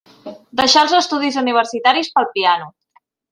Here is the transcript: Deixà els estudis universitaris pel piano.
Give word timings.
Deixà 0.61 0.81
els 0.85 0.95
estudis 0.99 1.37
universitaris 1.41 2.11
pel 2.17 2.27
piano. 2.39 2.73